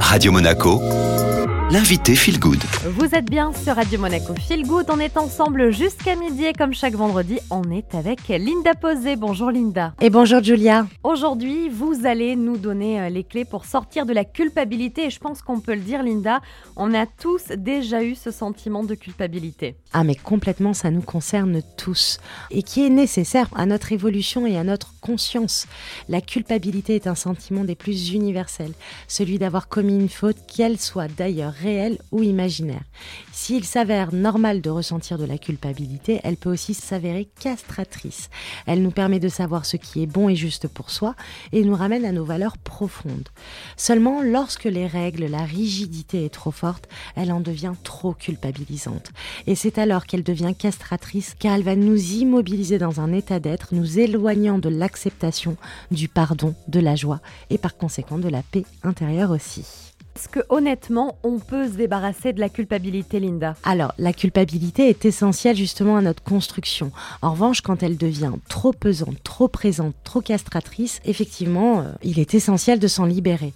[0.00, 0.80] Radio Monaco,
[1.70, 2.62] l'invité Feel Good.
[2.90, 4.86] Vous êtes bien sur Radio Monaco Feel Good.
[4.88, 9.16] On est ensemble jusqu'à midi et comme chaque vendredi, on est avec Linda Posé.
[9.16, 9.92] Bonjour Linda.
[10.00, 10.86] Et bonjour Julia.
[11.02, 15.06] Aujourd'hui, vous allez nous donner euh, les clés pour sortir de la culpabilité.
[15.06, 16.40] Et je pense qu'on peut le dire, Linda,
[16.76, 19.74] on a tous déjà eu ce sentiment de culpabilité.
[19.92, 22.18] Ah mais complètement, ça nous concerne tous.
[22.52, 25.66] Et qui est nécessaire à notre évolution et à notre conscience.
[26.08, 28.72] La culpabilité est un sentiment des plus universels.
[29.08, 32.82] Celui d'avoir commis une faute, qu'elle soit d'ailleurs réelle ou imaginaire.
[33.32, 38.30] S'il s'avère normal de ressentir de la culpabilité, elle peut aussi s'avérer castratrice.
[38.66, 41.14] Elle nous permet de savoir ce qui est bon et juste pour soi
[41.52, 43.28] et nous ramène à nos valeurs profondes.
[43.76, 49.10] Seulement, lorsque les règles, la rigidité est trop forte, elle en devient trop culpabilisante.
[49.46, 53.74] Et c'est alors qu'elle devient castratrice car elle va nous immobiliser dans un état d'être,
[53.74, 55.56] nous éloignant de l'acceptation,
[55.90, 59.95] du pardon, de la joie et par conséquent de la paix intérieure aussi.
[60.16, 63.54] Est-ce que honnêtement, on peut se débarrasser de la culpabilité, Linda?
[63.64, 66.90] Alors, la culpabilité est essentielle justement à notre construction.
[67.20, 72.34] En revanche, quand elle devient trop pesante, trop présente, trop castratrice, effectivement, euh, il est
[72.34, 73.52] essentiel de s'en libérer.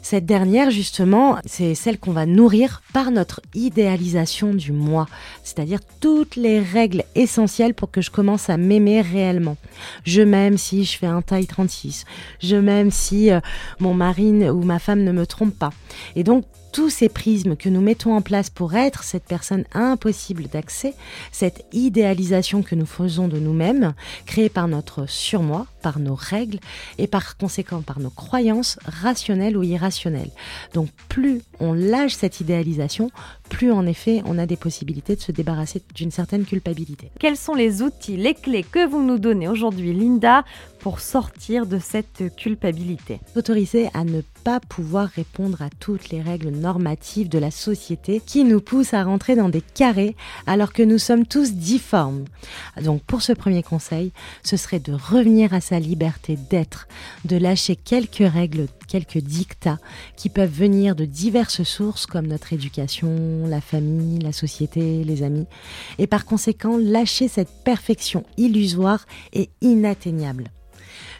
[0.00, 5.06] Cette dernière, justement, c'est celle qu'on va nourrir par notre idéalisation du moi,
[5.42, 9.56] c'est-à-dire toutes les règles essentielles pour que je commence à m'aimer réellement.
[10.04, 12.04] Je m'aime si je fais un taille 36.
[12.40, 13.40] Je m'aime si euh,
[13.80, 15.72] mon mari ou ma femme ne me trompe pas.
[16.16, 20.48] Et donc, tous ces prismes que nous mettons en place pour être cette personne impossible
[20.52, 20.94] d'accès,
[21.30, 23.94] cette idéalisation que nous faisons de nous-mêmes,
[24.26, 26.60] créée par notre surmoi, par nos règles
[26.98, 30.30] et par conséquent par nos croyances rationnelles ou irrationnelles.
[30.72, 33.10] Donc plus on lâche cette idéalisation,
[33.48, 37.10] plus en effet on a des possibilités de se débarrasser d'une certaine culpabilité.
[37.18, 40.44] Quels sont les outils, les clés que vous nous donnez aujourd'hui, Linda,
[40.80, 43.20] pour sortir de cette culpabilité?
[43.36, 48.44] Autoriser à ne pas pouvoir répondre à toutes les règles normatives de la société qui
[48.44, 52.24] nous poussent à rentrer dans des carrés alors que nous sommes tous difformes.
[52.82, 56.88] Donc pour ce premier conseil, ce serait de revenir à sa liberté d'être,
[57.24, 59.78] de lâcher quelques règles, quelques dictats
[60.16, 65.46] qui peuvent venir de diverses sources comme notre éducation, la famille, la société, les amis,
[65.98, 70.50] et par conséquent lâcher cette perfection illusoire et inatteignable.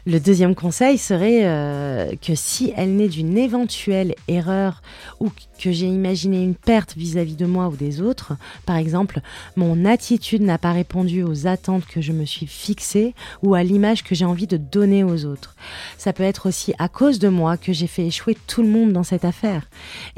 [0.07, 4.83] Le deuxième conseil serait euh, que si elle naît d'une éventuelle erreur
[5.19, 8.33] ou que j'ai imaginé une perte vis-à-vis de moi ou des autres,
[8.67, 9.21] par exemple,
[9.55, 14.03] mon attitude n'a pas répondu aux attentes que je me suis fixées ou à l'image
[14.03, 15.55] que j'ai envie de donner aux autres.
[15.97, 18.93] Ça peut être aussi à cause de moi que j'ai fait échouer tout le monde
[18.93, 19.67] dans cette affaire.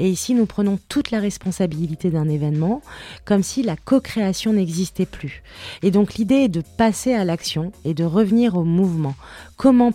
[0.00, 2.82] Et ici, nous prenons toute la responsabilité d'un événement,
[3.24, 5.42] comme si la co-création n'existait plus.
[5.82, 9.14] Et donc l'idée est de passer à l'action et de revenir au mouvement.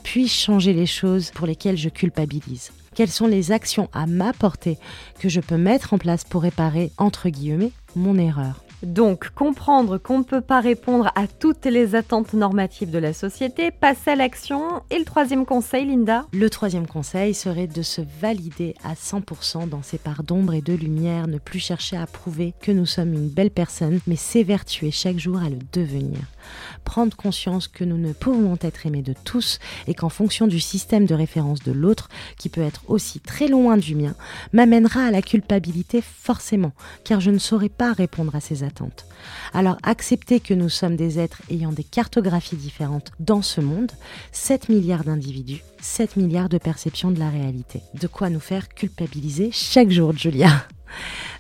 [0.02, 2.72] Puis-je changer les choses pour lesquelles je culpabilise?
[2.96, 4.78] Quelles sont les actions à ma portée
[5.20, 8.64] que je peux mettre en place pour réparer, entre guillemets, mon erreur?
[8.84, 13.72] Donc, comprendre qu'on ne peut pas répondre à toutes les attentes normatives de la société,
[13.72, 14.84] passer à l'action.
[14.92, 16.26] Et le troisième conseil, Linda?
[16.34, 20.74] Le troisième conseil serait de se valider à 100% dans ses parts d'ombre et de
[20.74, 25.18] lumière, ne plus chercher à prouver que nous sommes une belle personne, mais s'évertuer chaque
[25.18, 26.20] jour à le devenir.
[26.84, 31.06] Prendre conscience que nous ne pouvons être aimés de tous et qu'en fonction du système
[31.06, 34.14] de référence de l'autre, qui peut être aussi très loin du mien,
[34.52, 36.74] m'amènera à la culpabilité forcément,
[37.06, 38.73] car je ne saurais pas répondre à ces attentes
[39.54, 43.92] alors accepter que nous sommes des êtres ayant des cartographies différentes dans ce monde,
[44.32, 47.82] 7 milliards d'individus, 7 milliards de perceptions de la réalité.
[48.00, 50.50] De quoi nous faire culpabiliser chaque jour, Julia.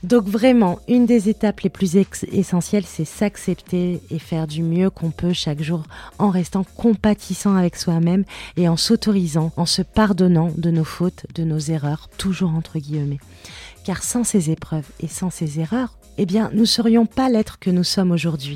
[0.03, 5.11] Donc vraiment, une des étapes les plus essentielles, c'est s'accepter et faire du mieux qu'on
[5.11, 5.83] peut chaque jour
[6.19, 8.25] en restant compatissant avec soi-même
[8.57, 13.19] et en s'autorisant, en se pardonnant de nos fautes, de nos erreurs, toujours entre guillemets.
[13.85, 17.59] Car sans ces épreuves et sans ces erreurs, eh bien, nous ne serions pas l'être
[17.59, 18.51] que nous sommes aujourd'hui.